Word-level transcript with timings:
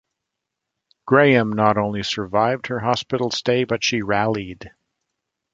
Graham 1.05 1.51
not 1.51 1.77
only 1.77 2.01
survived 2.01 2.65
her 2.65 2.79
hospital 2.79 3.29
stay, 3.29 3.65
but 3.65 3.83
she 3.83 4.01
rallied. 4.01 4.71